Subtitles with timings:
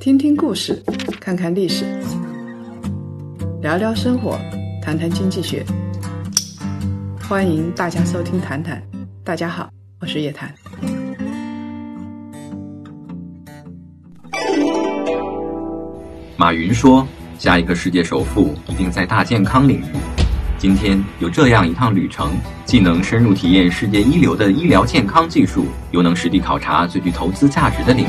[0.00, 0.82] 听听故事，
[1.20, 1.84] 看看历史，
[3.60, 4.38] 聊聊生活，
[4.82, 5.64] 谈谈经济学。
[7.28, 8.82] 欢迎大家收听《谈谈》，
[9.24, 9.70] 大家好，
[10.00, 10.52] 我是叶檀。
[16.36, 17.06] 马云说
[17.38, 19.84] ：“下一个世界首富一定在大健康领域。”
[20.62, 22.30] 今天有这样一趟旅程，
[22.64, 28.08] 既能深入体验世界一流的医疗健康技术，又能实地考察最具投资价值的领域。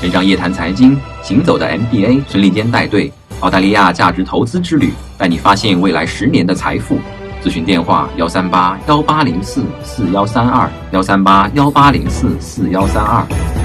[0.00, 6.98] 跟上夜谈财经行走的 MBA 孙立坚带队，澳大利亚价值投资之旅，带你发现未来十年的财富。
[7.44, 13.59] 咨询电话：幺三八幺八零四四幺三二，幺三八幺八零四四幺三二。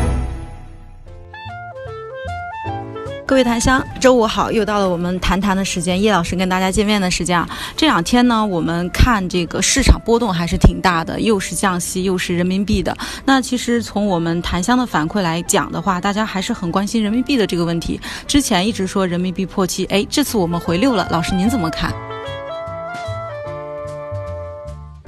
[3.27, 7.49] 各位檀香，周五好，又到了我们谈谈的时间，叶老师跟大家见面的时间啊。
[7.75, 12.95] 这两天呢，我们看这个市场波动还是挺大的，又是降息，又是人民币的。
[13.25, 17.99] 那其实从我们檀香的反馈来讲的话，大家还是很关心人民币的这个问题。
[18.27, 21.91] 之前一直说人民币破七，哎，这次我们回六了，老师您怎么看？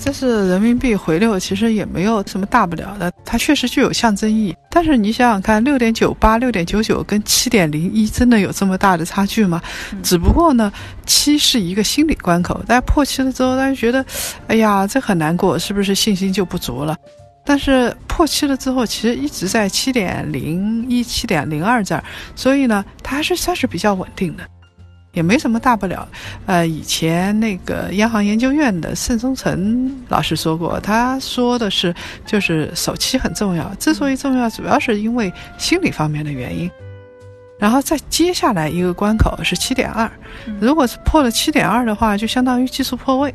[0.08, 4.56] 这是人民币回流，其实也没有什么大不了的，它确实具有象征意义。
[4.70, 9.62] 但是你想想看，六点九八、六点九九跟七点零一，真的有这么大的差距吗？
[10.02, 10.72] 只不过呢，
[11.06, 14.06] 七是一个心理关口，大家破七了之后，大家觉得，
[14.48, 16.96] 哎呀，这很难过，是不是信心就不足了？
[17.44, 22.02] 但是破七了之后，其实一直在七点零一、七点零二这儿，
[22.34, 24.44] 所以呢，它还是算是比较稳定的。
[25.18, 26.08] 也没什么大不了，
[26.46, 31.92] 呃，以前那个央行研究院的盛松成老师说过，他说的是，
[32.24, 36.70] 就是首期很重要，之所以重要，主要是因为心理方面的原因。
[37.58, 40.08] 然后再接下来一个关口是七点二，
[40.60, 43.34] 如果是破了七点二的话，就相当于技术破位，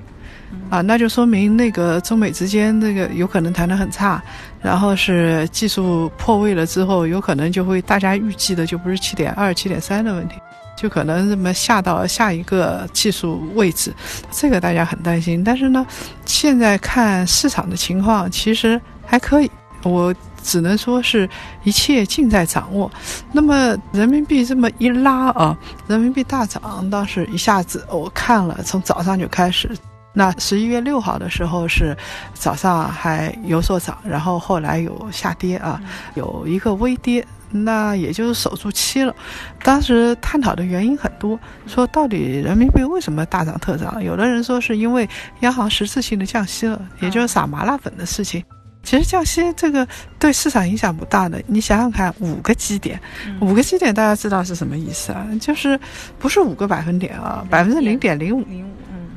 [0.71, 4.23] 啊，那就说明那个中美之间那个有可能谈得很差，
[4.63, 10.37] 然后是技术破位了之后，有可能就会大家预计的就不是七点二、七点三的问题。
[10.83, 13.95] 就可能这么下到下一个技术位置，
[14.33, 15.45] 这个大家很担心。
[15.45, 15.87] 但是呢，
[16.27, 19.49] 现在看市场的情况，其实还可以。
[19.85, 21.29] 我只能说是
[21.63, 22.91] 一切尽在掌握。
[23.33, 25.57] 那么人民币这么一拉啊，
[25.87, 29.71] 人民币大涨，当时一下子我看了，从早上就开始。
[30.13, 31.97] 那十一月六号的时候是
[32.35, 35.81] 早上还有所涨，然后后来有下跌啊，
[36.15, 37.25] 有一个微跌。
[37.53, 39.15] 那也就是守住七了。
[39.63, 44.03] 当时探讨的原因很多，说到底人民币为什么大涨特涨？
[44.03, 45.09] 有的人说是因为
[45.41, 48.43] 央行实质性的降息了，也就是撒麻辣粉的事情。
[48.83, 49.87] 其实降息这个
[50.19, 51.41] 对市场影响不大的。
[51.47, 53.01] 你想想看，五个基点，
[53.41, 55.25] 五个基点大家知道是什么意思啊？
[55.41, 55.79] 就是
[56.19, 58.45] 不是五个百分点啊，百分之零点零五。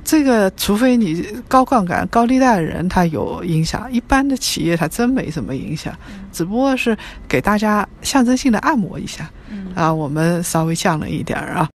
[0.05, 5.91] 这个，除非你高杠杆、高利贷的人，他有影响；一般的企业，他真没什么影响，
[6.31, 6.95] 只不过是
[7.27, 9.27] 给大家象征性的按摩一下。
[9.73, 11.67] 啊，我们稍微降了一点儿啊。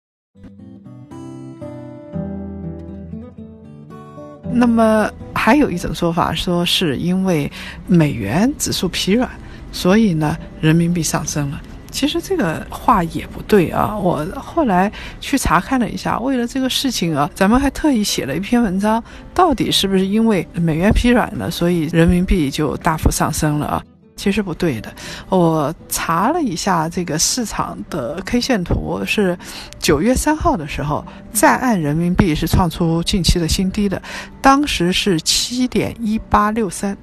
[4.52, 7.52] 那么还有一种说法，说是因为
[7.88, 9.28] 美元指数疲软，
[9.72, 11.60] 所以呢，人民币上升了。
[11.92, 13.98] 其实这个话也不对啊！
[13.98, 23.84] 我后来去查看了一下，为了这个事情啊，咱们还特意写了一篇文章，到底是不是因为美元疲软了，所以人民币就大幅上升了啊？
[24.16, 24.94] 其实不对的。
[25.30, 29.38] 我查了一下这个市场的 K 线图，是
[29.80, 34.02] 九月三号的时候，在岸人民币是创出近期的新低的，
[34.42, 36.98] 当时是七点一八六三。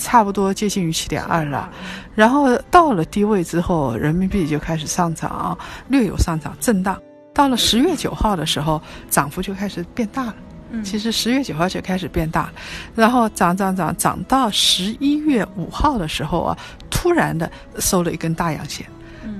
[0.00, 1.70] 差不多接近于七点二了，
[2.14, 5.56] 然后到了低位之后，人民币就开始上涨，
[5.88, 6.98] 略有上涨震荡。
[7.34, 8.80] 到了十月九号的时候，
[9.10, 10.34] 涨幅就开始变大了。
[10.82, 12.52] 其实十月九号就开始变大了，
[12.94, 18.86] 然后涨涨涨涨到十一月五号的时候啊，突然的收了一根大阳线。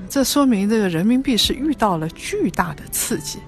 [0.09, 3.39] 这说明这个人民币是遇到了巨大的刺激。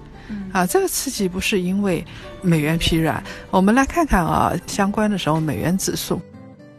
[0.52, 2.04] 啊，这个刺激不是因为
[2.40, 3.22] 美元疲软。
[3.50, 6.20] 我们来看看啊，相关的时候美元指数。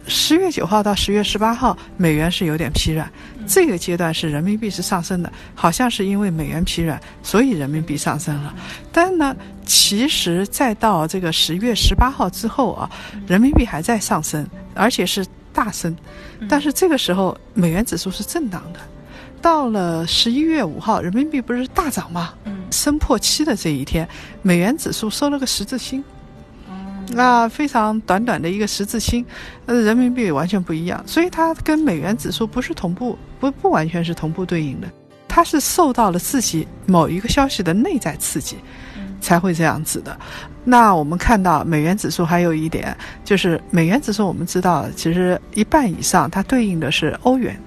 [0.07, 3.09] 十月九号到十月十八号，美元是有点疲软，
[3.47, 8.53] 这个阶段是人民币是上升的，好像是因为美元疲软，所以人民币上升了。
[8.91, 9.35] 但呢，
[9.66, 12.90] 其实再到这个十月十八号之后啊，
[13.28, 15.96] 人民币还在上升，而且是大升，
[16.47, 18.79] 但是这个时候美元指数是震荡的。
[19.41, 22.34] 到了十一月五号，人民币不是大涨吗？
[22.72, 24.07] 升破七的这一天，
[24.41, 26.03] 美元指数收了个十字星。
[27.09, 29.25] 那非常短短的一个十字星，
[29.66, 34.87] 呃，人民币完全不一样，所以它跟美元指数不是同步，不不完全是同步对应的，
[35.28, 38.57] 它是受到了自己某一个消息的内在刺激，
[39.22, 40.17] 才会这样子的。
[40.63, 47.57] 那我们看到美元指数还有一点，就是美元指数我们知道，其实一半以上它对应的是欧元。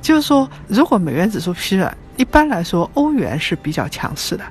[0.00, 4.44] 就是说，如果美元指数疲软，一般来说欧元是比较强势的。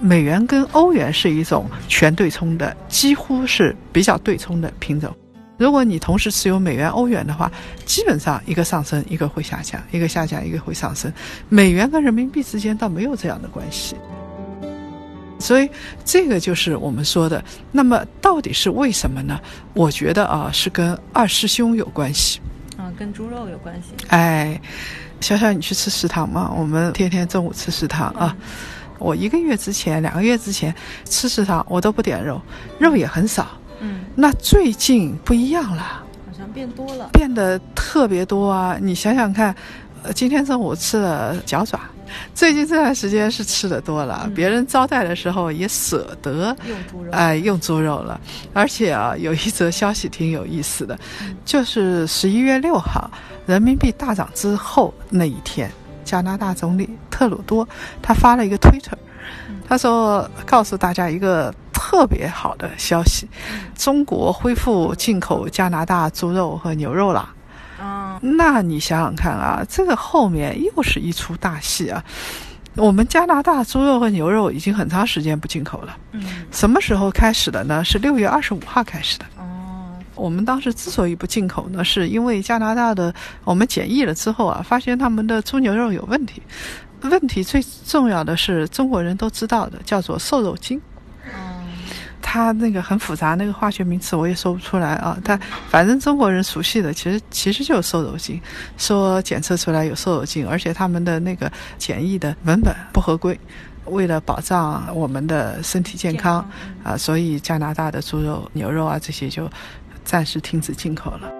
[0.00, 5.14] 嗯美元跟欧元是一种全对冲的，几乎是比较对冲的品种。
[5.58, 7.52] 如果你同时持有美元、欧元的话，
[7.84, 11.12] 基本上一个上升，一个会下降；一个下降，一个会上升。
[11.50, 13.94] 美元跟人民币之间倒没有这样的关系。
[15.38, 15.68] 所以
[16.02, 17.44] 这个就是我们说的。
[17.70, 19.38] 那么到底是为什么呢？
[19.74, 22.40] 我觉得啊，是跟二师兄有关系。
[22.78, 24.06] 啊，跟猪肉有关系。
[24.08, 24.58] 哎，
[25.20, 26.50] 小小，你去吃食堂吗？
[26.56, 28.34] 我们天天中午吃食堂啊。
[29.00, 30.72] 我一个月之前、两个月之前
[31.06, 32.40] 吃食堂，我都不点肉，
[32.78, 33.48] 肉也很少。
[33.80, 37.08] 嗯，那最近不一样了，好像变多了。
[37.14, 38.76] 变得特别多啊！
[38.78, 39.54] 你想想看，
[40.02, 41.80] 呃，今天中午吃了脚爪，
[42.34, 48.20] 最近这段时间是吃的多了，别人招待的时候也舍得用猪肉，哎，用猪肉了。
[48.52, 50.98] 而且啊，有一则消息挺有意思的，
[51.46, 53.10] 就是十一月六号
[53.46, 55.72] 人民币大涨之后那一天，
[56.10, 57.68] 加拿大总理特鲁多
[58.02, 58.98] 他发了一个推特，
[59.68, 63.28] 他说告诉大家一个特别好的消息，
[63.76, 67.32] 中国恢复进口加拿大猪肉和牛肉了。
[67.80, 72.02] 嗯，那你想想看啊，这个后面又是一出大戏啊！
[72.74, 75.96] 我们加拿大猪肉和牛肉已经很长时间不进口了。
[76.10, 77.84] 嗯，什么时候开始的呢？
[77.84, 79.24] 是六月二十五号开始的。
[79.38, 79.46] 哦，
[80.20, 83.12] 我们当时之所以不进口呢，是因为加拿大的
[83.44, 86.42] 我们检疫了之后啊，发现他们的猪牛肉有问题。
[87.04, 90.78] 问题最重要的是中国人都知道的，叫做瘦肉精。
[91.24, 91.32] 嗯，
[92.20, 95.16] 它那个很复杂，那个化学名词我也说不出来啊。
[95.24, 95.40] 它
[95.70, 98.38] 反正中国人熟悉的，其实其实就是瘦肉精，
[98.76, 103.38] 说检测出来有瘦肉精，而且他们的那个检疫的文本不合规。
[103.86, 106.48] 为了保障我们的身体健康
[106.84, 109.50] 啊，所以加拿大的猪肉、牛肉啊这些就
[110.04, 111.30] 暂时停止进口了。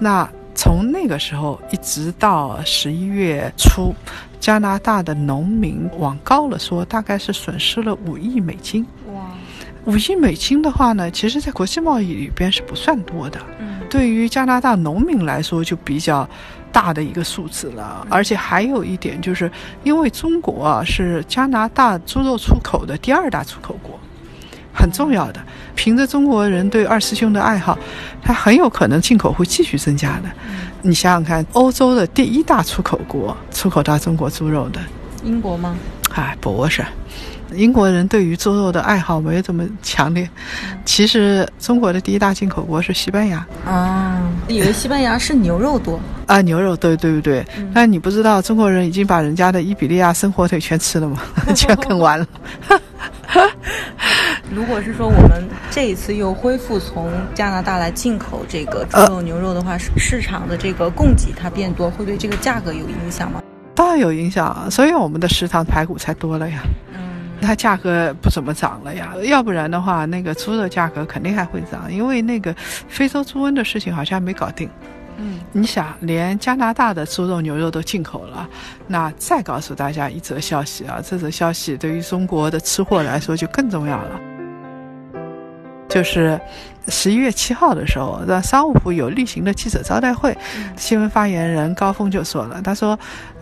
[0.00, 3.92] 那从那个时候一直到十一月初，
[4.38, 8.86] 加拿大的农民往高了说，大概是损失了五亿美金。
[9.12, 9.32] 哇，
[9.84, 16.28] 五亿美金的话呢，其实在国际贸易里边是不算多的，嗯，对于加拿大农民来说就比较
[16.72, 18.06] 大的一个数字了。
[18.08, 19.50] 而且还有一点就是，
[19.82, 23.98] 因为中国啊是加拿大猪肉出口的第二大出口国。
[24.72, 25.40] 很重要的，
[25.74, 27.78] 凭着中国人对二师兄的爱好，
[28.22, 30.28] 他很有可能进口会继续增加的。
[30.82, 34.80] 你想想看，欧洲的第一大出口国出口到中国猪肉的，
[35.24, 35.76] 英国吗？
[36.14, 36.84] 哎，不是。
[37.54, 40.28] 英国人对于猪肉的爱好没有这么强烈。
[40.84, 43.44] 其实中国的第一大进口国是西班牙。
[43.64, 47.42] 啊，以为西班牙是牛肉多啊，牛肉对对不对？
[47.72, 51.22] 但你不知道中国人已经把人家的伊比利亚生火腿全吃了吗？
[51.56, 52.26] 全啃完了。
[54.88, 63.42] 是说我们这一次又恢复从加拿大来进口这个猪肉、牛肉的话，市场的这个供给它变多，会对这个价格有影响吗？
[63.74, 66.62] 当然有影响，所以我们的食堂排骨才多了呀。
[66.94, 67.00] 嗯，
[67.42, 69.12] 它价格不怎么涨了呀。
[69.24, 72.54] 要不然的话，那个猪肉价格肯定还会涨，因为那个
[72.88, 74.70] 非洲猪瘟的事情好像没搞定。
[75.18, 78.48] 嗯，你想，连加拿大的猪肉、牛肉都进口了，
[78.86, 84.20] 那再告诉大家一则消息啊，这则消息对于中国的吃货来说就更重要了。
[85.88, 86.40] 就是
[86.88, 90.36] 十一月七号的时候，让商务部有例行的记者招待会，
[90.76, 92.98] 新闻发言人高峰就说了，他说，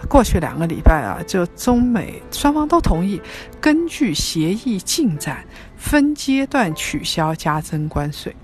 [0.09, 3.21] 过去两个礼拜啊，就中美双方都同意
[3.61, 5.45] 根据协议进展，
[5.76, 8.35] 分阶段取消加征关税。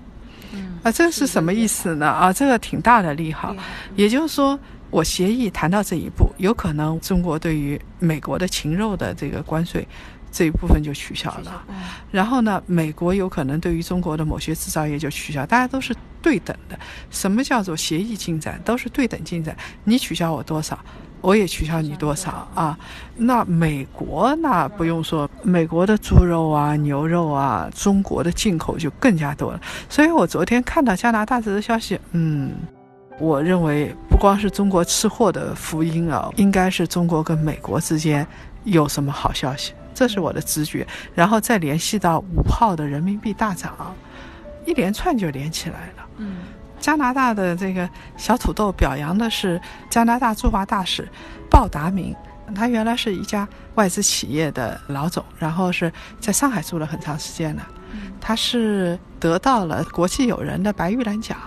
[0.83, 2.07] 啊，这是什么意思呢？
[2.07, 3.55] 啊，这个挺大的利好，
[3.95, 9.87] 也就是说，我协议谈到这一步，有可能中国对于美国的禽肉的这个关税
[10.33, 11.63] 这一部分就取消了，
[12.09, 16.77] 然后呢，美国有可能对于中国的某些制造业就取消，大家都是对等的。
[17.11, 18.59] 什么叫做协议进展？
[18.65, 20.77] 都是对等进展，你取消我多少？
[21.21, 22.77] 我也取消你多少啊？
[23.15, 29.61] 那美国那不用说，美国的猪肉啊、牛肉啊，中国的进口就更加多了。
[29.87, 32.51] 所以我昨天看到加拿大这个消息，嗯，
[33.19, 38.27] 我认为不光是中国吃货的福音啊，应该是中国跟美国之间
[38.65, 40.85] 有什么好消息，这是我的直觉。
[41.13, 43.95] 然后再联系到五号的人民币大涨，
[44.65, 46.05] 一连串就连起来了。
[46.17, 46.37] 嗯。
[46.79, 51.07] 加拿大的这个小土豆表扬的是加拿大驻华大使
[51.49, 52.13] 鲍达明，
[52.53, 57.61] 他原来是一家外资企业的老总，然后是在上海住了很长时间的，
[58.19, 61.37] 他是得到了国际友人的白玉兰奖。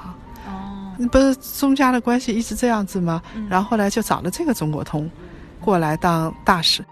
[0.46, 3.20] 哦，不是中加的关系一直这样子吗？
[3.50, 5.10] 然后后来就找了这个中国通
[5.60, 6.82] 过来当大使。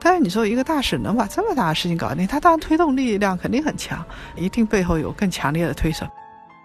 [0.00, 4.04] 但是你说一个大使能把这么大的事情搞定，他当然推动力量肯定很强，
[4.34, 6.06] 一定背后有更强烈的推手。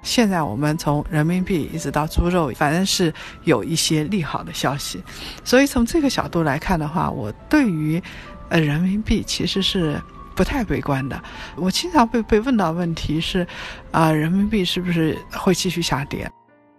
[0.02, 3.12] 现在我们从人民币一直到猪肉，反正是
[3.44, 5.04] 有一些利好的消息。
[5.44, 8.02] 所以从这个角度来看的话，我对于
[8.50, 10.00] 呃人民币其实是
[10.36, 11.20] 不太悲观的。
[11.56, 13.48] 我经常被被问到问题是，
[13.92, 16.32] 啊，人民币是不是会继续下跌？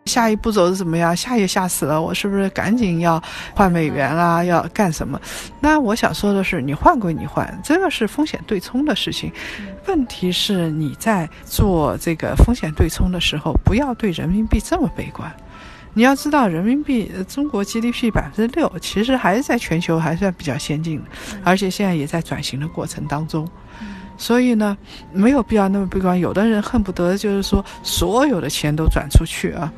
[0.06, 1.14] 下一步走是怎么样？
[1.16, 3.22] 吓也吓死了，我是不是赶紧要
[3.54, 4.42] 换美元啊？
[4.42, 5.20] 要干什么？
[5.60, 9.32] 那我想说的是，你换归你换，这个是风险对冲的事情。
[9.86, 15.30] 问题是你在做这个风险对冲的时候，不要对人民币这么悲观。
[15.92, 21.04] 你要知道，人民币中国 GDP 百分之六，其实还是在全球还算比较先进的，
[21.42, 23.48] 而且现在也在转型的过程当中。
[24.18, 24.76] 所以呢，
[25.12, 26.18] 没有必要那么悲观。
[26.18, 29.72] 有的人恨不得就是说所有的钱都转出去啊，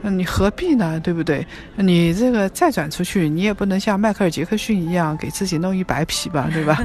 [0.00, 0.98] 那你何必呢？
[1.00, 1.46] 对不对？
[1.76, 6.82] 你这个再转出去，你也不能像迈克尔·杰克逊一样给自己弄一白皮吧，对吧？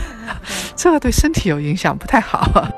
[0.76, 2.68] 这个对身体有影响，不太好。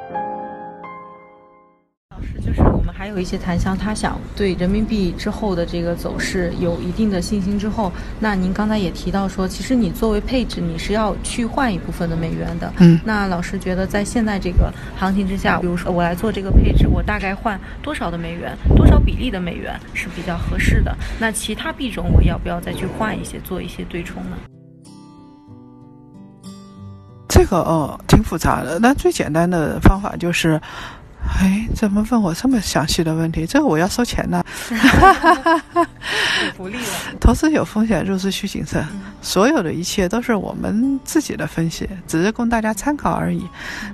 [3.11, 7.59] 有一些檀香，他想对人民币之后的这个走势有一定的信心。
[7.59, 12.73] 之后，那您刚才也提到说，其实你作为配置，你是要去换一部分的美元的。
[12.79, 20.97] 嗯，那老师觉得在现在这个行情之下，比如说我来做这个配置，我大概换多少的美元，多少比例的美元是比较合适的？
[21.19, 24.37] 那其他币种我要不要再去换一些，做一些对冲呢？
[27.29, 28.79] 这个哦，挺复杂的。
[28.79, 30.61] 那最简单的方法就是。
[31.39, 33.47] 哎，怎么问我这么详细的问题？
[33.47, 34.45] 这个我要收钱呢。
[36.57, 36.85] 福利了。
[37.19, 38.85] 投资有风险，入市需谨慎。
[39.23, 43.47] 所有的一切都是我们自己的分析，只是供大家参考而已。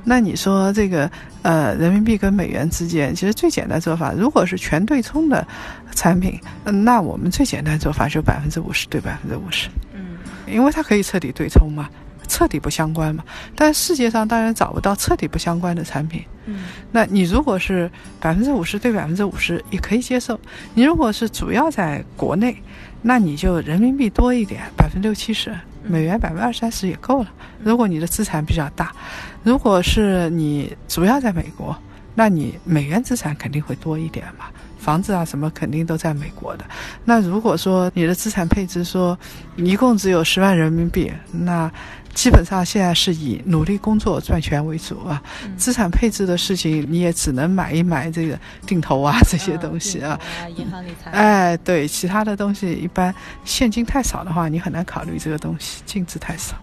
[0.03, 1.11] 那你说这个
[1.43, 5.47] 呃，人民币跟美元之间，其实最简单做法，如果是全对冲的
[5.95, 9.69] 产品，那我们最简单做法就百分之五十对百分之五十。
[9.95, 10.17] 嗯，
[10.47, 11.89] 因为它可以彻底对冲嘛。
[12.27, 13.25] 彻底不相关嘛？
[13.55, 16.23] 但世界上当然找不到彻底不相关的产品。
[16.47, 17.91] 嗯，那你如果是
[18.21, 20.39] 百分之五十对百分之五十也可以接受。
[20.75, 22.57] 你如果是主要在国内，
[23.03, 25.53] 那你就人民币多一点，百分之六七十，
[25.83, 27.29] 美元百分之二三十也够了。
[27.63, 28.95] 如果你的资产比较大，
[29.43, 31.77] 如果是你主要在美国，
[32.15, 34.47] 那你美元资产肯定会多一点嘛。
[34.87, 36.65] 房子啊什么肯定都在美国的。
[37.05, 39.19] 那如果说你的资产配置说
[39.57, 41.69] 一共只有十万人民币，那
[42.15, 45.21] 基本上现在是以努力工作赚钱为主啊，
[45.57, 50.17] 资产配置的事情你也只能买一买这个定投啊这些东西啊，
[50.57, 51.11] 银行理财。
[51.11, 53.13] 哎，对，其他的东西一般
[53.45, 56.55] 现金太少的话，你很难考虑这个东西，净值太少。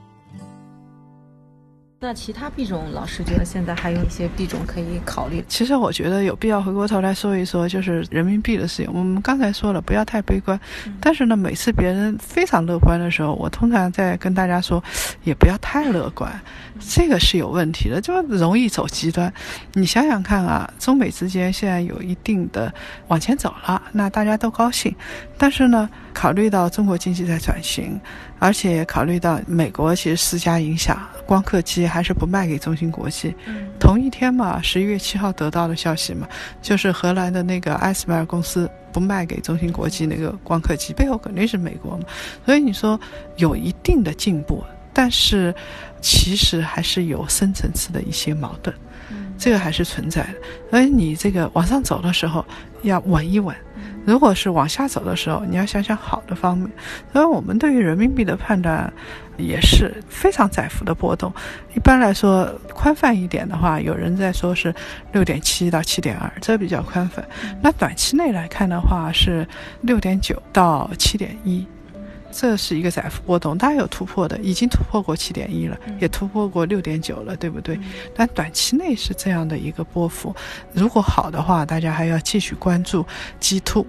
[2.03, 5.41] 那其他币种，老师觉得现在还有一些币种可以考虑。
[5.47, 8.91] 其实我觉得有必要回过头来说一说，就是人民币的事情。
[8.93, 10.59] 我们刚才说了，不要太悲观。
[10.99, 14.83] 但是呢，每次别人非常乐观的时候，我通常在跟大家说，
[15.23, 16.29] 也不要太乐观，
[16.77, 19.33] 这个是有问题的，就容易走极端。
[19.71, 22.73] 你想想看啊，中美之间现在有一定的
[23.07, 24.93] 往前走了，那大家都高兴。
[25.37, 27.99] 但是呢，考虑到中国经济在转型，
[28.39, 31.83] 而且考虑到美国其实施加影响，光刻机。
[31.93, 33.35] 还是不卖给中芯国际。
[33.79, 36.27] 同一天嘛，十一月七号得到的消息嘛，
[36.61, 42.05] 就是荷兰的那个艾斯麦尔公司不卖给中芯国际那个光刻机，背后肯定是美国嘛。
[42.45, 42.99] 所以你说
[43.35, 45.53] 有一定的进步，但是
[46.01, 48.75] 其实还是有深层次的一些矛盾，
[49.37, 50.33] 这个还是存在的。
[50.69, 52.45] 所以你这个往上走的时候
[52.83, 53.55] 要稳一稳。
[54.05, 56.69] 如果是往下走的时候，你要想想好的方面。
[57.11, 58.91] 所以我们对于人民币的判断
[59.37, 61.33] 也是非常窄幅的波动。
[61.75, 64.73] 一般来说，宽泛一点的话，有人在说是
[65.11, 67.23] 六点七到七点二，这比较宽泛。
[67.61, 69.47] 那短期内来看的话，是
[69.81, 71.65] 六点九到七点一。
[72.35, 77.79] 这是一个窄幅波动，它有突破的，已经突破过七点一了，也突破过六点九了，对不对？
[78.15, 80.35] 但短期内是这样的一个波幅，
[80.73, 83.05] 如果好的话，大家还要继续关注
[83.39, 83.85] G two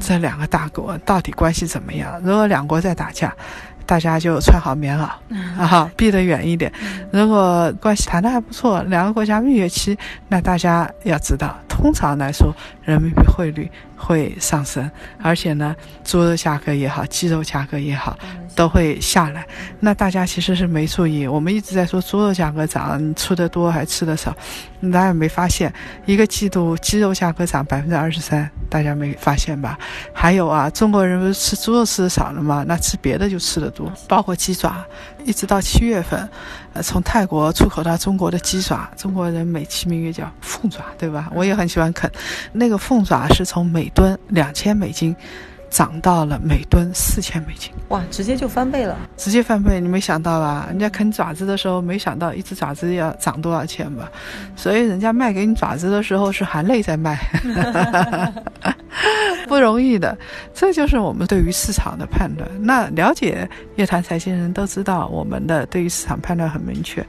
[0.00, 2.20] 这两个大国到底关系怎么样。
[2.24, 3.36] 如果两国在打架，
[3.84, 5.10] 大家就穿好棉袄
[5.58, 6.72] 啊，避得远一点。
[7.10, 13.70] 如果关系谈得还不错，两个国家蜜月期，那大家要知道，通常来说，人民币汇率。
[14.04, 14.90] 会上升，
[15.22, 18.18] 而且呢，猪肉价格也好，鸡肉价格也好，
[18.52, 19.46] 都会下来。
[19.78, 24.36] 那大家其实是没注意，我们一直在说猪肉价格涨，你吃的多还吃的少，
[24.92, 25.72] 大家没发现
[26.04, 29.78] 一个季度鸡肉价格涨百分之二十三，大家没发现吧？
[30.12, 32.64] 还有啊，中国人不是吃猪肉吃的少了吗？
[32.66, 34.84] 那吃别的就吃的多，包括鸡爪，
[35.24, 36.28] 一直到七月份。
[36.74, 41.30] 呃，从泰国出口到中国的鸡爪，中国人美其名曰叫凤爪，对吧？
[41.34, 42.10] 我也很喜欢啃，
[42.52, 45.14] 那个凤爪是从每吨两千美金
[45.72, 50.66] 涨到了每吨四千美金，哇，直接就翻倍了，直接翻倍，你没想到吧？
[50.68, 54.10] 人家啃爪子的时候，没想到一只爪子要涨多少钱吧？
[54.54, 57.18] 所以人家卖给你爪子的时候是含泪在卖，
[59.48, 60.16] 不容易的。
[60.52, 62.46] 这就是我们对于市场的判断。
[62.60, 67.02] 那了解乐坛财经人都知道，我们的对于市场判断很明确，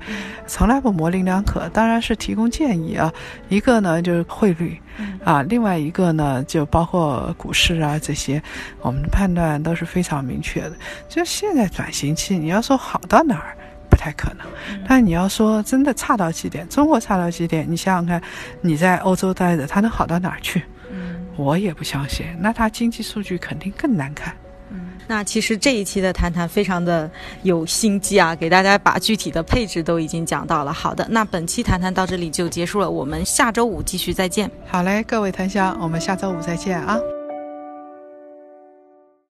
[0.48, 1.68] 从来不模棱两可。
[1.74, 3.12] 当然是提供建议啊，
[3.50, 4.80] 一个呢就是汇率。
[5.24, 8.40] 啊，另外一个呢，就包括股市啊这些，
[8.82, 10.74] 我们的判断都是非常明确的。
[11.10, 13.58] 就现在转型期，你要说好到哪儿，
[13.90, 14.48] 不太可能。
[14.88, 18.22] 但你要说真的差到极点，中国差到极点，你想想看，
[18.62, 20.62] 你在欧洲待着，它能好到哪儿去？
[20.92, 22.26] 嗯我也不相信。
[22.40, 24.34] 那它经济数据肯定更难看。
[24.70, 27.10] 嗯那其实这一期的谈谈非常的
[27.44, 30.72] 有心机啊，给大家把具体的配置都已经讲到了。
[30.72, 34.50] 好的，那本期谈谈到这里就结束了，我们下周五继续再见。
[34.66, 36.98] 好嘞，各位檀香，我们下周五再见啊。